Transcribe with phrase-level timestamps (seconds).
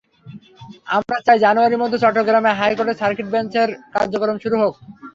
[0.97, 4.73] আমরা চাই জানুয়ারির মধ্যে চট্টগ্রামে হাইকোর্টের সার্কিট বেঞ্চের কার্যক্রম শুরু হোক।